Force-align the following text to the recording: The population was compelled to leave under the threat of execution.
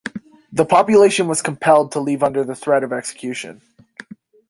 The 0.51 0.65
population 0.65 1.27
was 1.27 1.43
compelled 1.43 1.91
to 1.91 1.99
leave 1.99 2.23
under 2.23 2.43
the 2.43 2.55
threat 2.55 2.83
of 2.83 2.91
execution. 2.91 3.61